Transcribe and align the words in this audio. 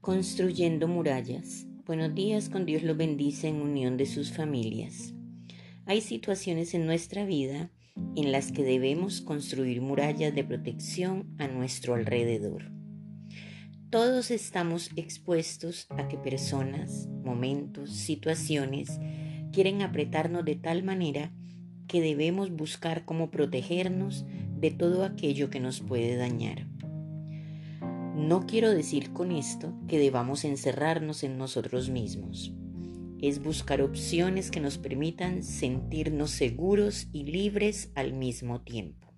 Construyendo 0.00 0.88
murallas. 0.88 1.66
Buenos 1.84 2.14
días, 2.14 2.48
con 2.48 2.64
Dios 2.64 2.82
los 2.82 2.96
bendice 2.96 3.48
en 3.48 3.56
unión 3.56 3.98
de 3.98 4.06
sus 4.06 4.32
familias. 4.32 5.12
Hay 5.84 6.00
situaciones 6.00 6.72
en 6.72 6.86
nuestra 6.86 7.26
vida 7.26 7.70
en 8.16 8.32
las 8.32 8.50
que 8.50 8.64
debemos 8.64 9.20
construir 9.20 9.82
murallas 9.82 10.34
de 10.34 10.42
protección 10.42 11.34
a 11.36 11.48
nuestro 11.48 11.92
alrededor. 11.92 12.72
Todos 13.90 14.30
estamos 14.30 14.88
expuestos 14.96 15.86
a 15.90 16.08
que 16.08 16.16
personas, 16.16 17.06
momentos, 17.22 17.90
situaciones 17.90 18.98
quieren 19.52 19.82
apretarnos 19.82 20.46
de 20.46 20.56
tal 20.56 20.82
manera 20.82 21.30
que 21.88 22.00
debemos 22.00 22.50
buscar 22.50 23.04
cómo 23.04 23.30
protegernos 23.30 24.24
de 24.58 24.70
todo 24.70 25.04
aquello 25.04 25.50
que 25.50 25.60
nos 25.60 25.80
puede 25.80 26.16
dañar. 26.16 26.66
No 28.20 28.46
quiero 28.46 28.70
decir 28.70 29.14
con 29.14 29.32
esto 29.32 29.72
que 29.88 29.98
debamos 29.98 30.44
encerrarnos 30.44 31.24
en 31.24 31.38
nosotros 31.38 31.88
mismos. 31.88 32.52
Es 33.18 33.42
buscar 33.42 33.80
opciones 33.80 34.50
que 34.50 34.60
nos 34.60 34.76
permitan 34.76 35.42
sentirnos 35.42 36.30
seguros 36.30 37.08
y 37.14 37.24
libres 37.24 37.90
al 37.94 38.12
mismo 38.12 38.60
tiempo. 38.60 39.08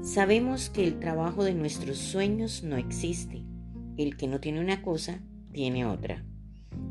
Sabemos 0.00 0.70
que 0.70 0.82
el 0.84 0.98
trabajo 1.00 1.44
de 1.44 1.52
nuestros 1.52 1.98
sueños 1.98 2.62
no 2.62 2.78
existe. 2.78 3.44
El 3.98 4.16
que 4.16 4.26
no 4.26 4.40
tiene 4.40 4.60
una 4.60 4.80
cosa, 4.80 5.20
tiene 5.52 5.84
otra. 5.84 6.24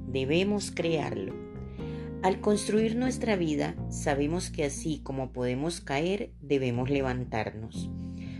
Debemos 0.08 0.70
crearlo. 0.70 1.34
Al 2.22 2.42
construir 2.42 2.96
nuestra 2.96 3.36
vida, 3.38 3.76
sabemos 3.90 4.52
que 4.52 4.66
así 4.66 5.00
como 5.00 5.34
podemos 5.34 5.82
caer, 5.82 6.32
debemos 6.42 6.92
levantarnos 6.92 7.90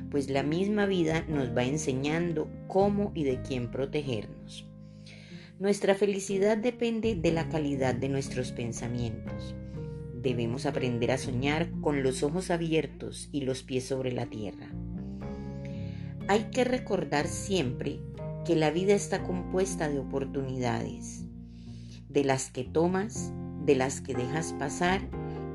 pues 0.10 0.30
la 0.30 0.44
misma 0.44 0.86
vida 0.86 1.26
nos 1.28 1.56
va 1.56 1.64
enseñando 1.64 2.50
cómo 2.68 3.12
y 3.16 3.24
de 3.24 3.42
quién 3.42 3.72
protegernos. 3.72 4.68
Nuestra 5.60 5.96
felicidad 5.96 6.58
depende 6.58 7.16
de 7.16 7.32
la 7.32 7.50
calidad 7.50 7.96
de 7.96 8.10
nuestros 8.10 8.52
pensamientos. 8.52 9.56
Debemos 10.22 10.66
aprender 10.66 11.12
a 11.12 11.18
soñar 11.18 11.72
con 11.82 12.04
los 12.04 12.22
ojos 12.22 12.52
abiertos 12.52 13.30
y 13.32 13.42
los 13.42 13.64
pies 13.64 13.86
sobre 13.86 14.12
la 14.12 14.28
tierra. 14.28 14.70
Hay 16.28 16.52
que 16.52 16.64
recordar 16.64 17.28
siempre 17.28 18.00
que 18.46 18.56
la 18.56 18.70
vida 18.70 18.94
está 18.94 19.24
compuesta 19.24 19.90
de 19.90 20.00
oportunidades, 20.00 21.26
de 22.08 22.24
las 22.24 22.52
que 22.52 22.64
tomas, 22.64 23.32
de 23.66 23.76
las 23.76 24.02
que 24.02 24.14
dejas 24.14 24.54
pasar 24.54 25.02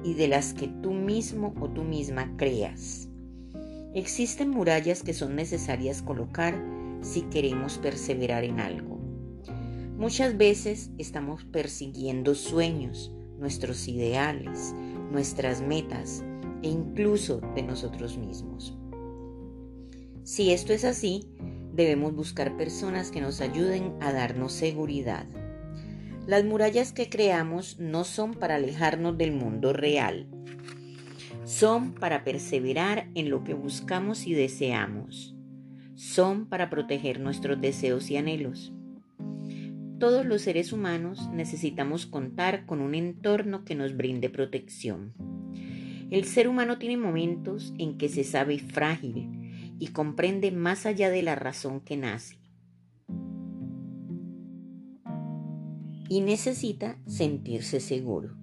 y 0.05 0.14
de 0.14 0.28
las 0.28 0.53
que 0.53 0.69
tú 0.69 0.92
mismo 0.92 1.55
o 1.61 1.69
tú 1.69 1.84
misma 1.84 2.37
creas. 2.37 3.09
Existen 3.94 4.48
murallas 4.48 5.02
que 5.02 5.12
son 5.12 5.36
necesarias 5.36 6.00
colocar 6.00 6.54
si 7.02 7.22
queremos 7.22 7.78
perseverar 7.78 8.42
en 8.44 8.58
algo. 8.58 8.98
Muchas 9.98 10.38
veces 10.38 10.90
estamos 10.96 11.44
persiguiendo 11.44 12.34
sueños, 12.34 13.14
nuestros 13.38 13.86
ideales, 13.88 14.74
nuestras 15.10 15.60
metas 15.60 16.24
e 16.62 16.68
incluso 16.68 17.40
de 17.54 17.62
nosotros 17.62 18.16
mismos. 18.16 18.78
Si 20.22 20.52
esto 20.52 20.72
es 20.72 20.84
así, 20.84 21.28
debemos 21.74 22.14
buscar 22.14 22.56
personas 22.56 23.10
que 23.10 23.20
nos 23.20 23.40
ayuden 23.40 23.94
a 24.00 24.12
darnos 24.12 24.52
seguridad. 24.52 25.26
Las 26.26 26.44
murallas 26.44 26.92
que 26.92 27.10
creamos 27.10 27.78
no 27.78 28.04
son 28.04 28.34
para 28.34 28.54
alejarnos 28.54 29.18
del 29.18 29.32
mundo 29.32 29.72
real, 29.72 30.28
son 31.53 31.92
para 31.92 32.25
perseverar 32.25 33.11
en 33.14 33.28
lo 33.28 33.45
que 33.45 33.53
buscamos 33.53 34.27
y 34.27 34.33
deseamos. 34.33 35.36
Son 35.94 36.47
para 36.47 36.70
proteger 36.70 37.20
nuestros 37.20 37.61
deseos 37.61 38.11
y 38.11 38.17
anhelos. 38.17 38.72
Todos 39.99 40.25
los 40.25 40.41
seres 40.41 40.72
humanos 40.72 41.28
necesitamos 41.31 42.06
contar 42.06 42.65
con 42.65 42.81
un 42.81 42.94
entorno 42.94 43.66
que 43.66 43.75
nos 43.75 43.94
brinde 43.94 44.31
protección. 44.31 45.12
El 46.10 46.25
ser 46.25 46.49
humano 46.49 46.78
tiene 46.78 46.97
momentos 46.97 47.75
en 47.78 47.99
que 47.99 48.09
se 48.09 48.25
sabe 48.25 48.59
frágil 48.59 49.76
y 49.78 49.88
comprende 49.88 50.53
más 50.53 50.87
allá 50.87 51.10
de 51.10 51.22
la 51.22 51.34
razón 51.34 51.81
que 51.81 51.99
nace. 51.99 52.38
Y 56.09 56.22
necesita 56.22 56.99
sentirse 57.06 57.78
seguro. 57.78 58.41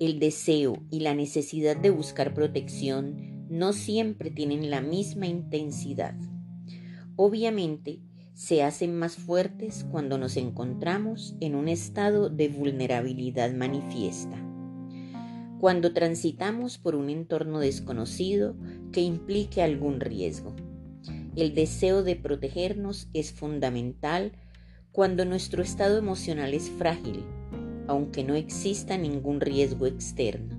El 0.00 0.18
deseo 0.18 0.82
y 0.90 1.00
la 1.00 1.14
necesidad 1.14 1.76
de 1.76 1.90
buscar 1.90 2.34
protección 2.34 3.46
no 3.48 3.72
siempre 3.72 4.30
tienen 4.30 4.68
la 4.68 4.80
misma 4.80 5.26
intensidad. 5.26 6.16
Obviamente, 7.14 8.00
se 8.32 8.64
hacen 8.64 8.98
más 8.98 9.14
fuertes 9.14 9.86
cuando 9.92 10.18
nos 10.18 10.36
encontramos 10.36 11.36
en 11.40 11.54
un 11.54 11.68
estado 11.68 12.28
de 12.28 12.48
vulnerabilidad 12.48 13.54
manifiesta. 13.54 14.36
Cuando 15.60 15.92
transitamos 15.92 16.78
por 16.78 16.96
un 16.96 17.08
entorno 17.08 17.60
desconocido 17.60 18.56
que 18.90 19.00
implique 19.00 19.62
algún 19.62 20.00
riesgo. 20.00 20.56
El 21.36 21.54
deseo 21.54 22.02
de 22.02 22.16
protegernos 22.16 23.08
es 23.12 23.32
fundamental 23.32 24.32
cuando 24.90 25.24
nuestro 25.24 25.62
estado 25.62 25.98
emocional 25.98 26.52
es 26.52 26.68
frágil 26.68 27.24
aunque 27.86 28.24
no 28.24 28.34
exista 28.34 28.96
ningún 28.96 29.40
riesgo 29.40 29.86
externo. 29.86 30.58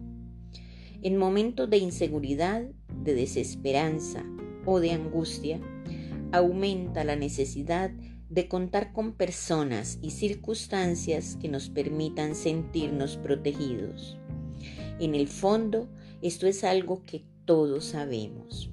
En 1.01 1.17
momentos 1.17 1.69
de 1.69 1.77
inseguridad, 1.77 2.63
de 3.03 3.13
desesperanza 3.13 4.25
o 4.65 4.79
de 4.79 4.91
angustia, 4.91 5.59
aumenta 6.31 7.03
la 7.03 7.15
necesidad 7.15 7.91
de 8.29 8.47
contar 8.47 8.91
con 8.91 9.13
personas 9.13 9.99
y 10.01 10.11
circunstancias 10.11 11.37
que 11.39 11.47
nos 11.47 11.69
permitan 11.69 12.35
sentirnos 12.35 13.17
protegidos. 13.17 14.17
En 14.99 15.13
el 15.13 15.27
fondo, 15.27 15.89
esto 16.21 16.47
es 16.47 16.63
algo 16.63 17.03
que 17.05 17.23
todos 17.45 17.85
sabemos. 17.85 18.71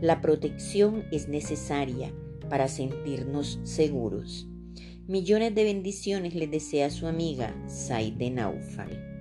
La 0.00 0.20
protección 0.20 1.04
es 1.10 1.28
necesaria 1.28 2.14
para 2.48 2.68
sentirnos 2.68 3.58
seguros. 3.64 4.46
Millones 5.06 5.54
de 5.54 5.64
bendiciones 5.64 6.34
le 6.34 6.46
desea 6.46 6.88
su 6.88 7.06
amiga 7.06 7.54
Saide 7.68 8.30
Naufal. 8.30 9.13